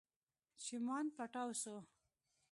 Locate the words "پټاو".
1.15-1.51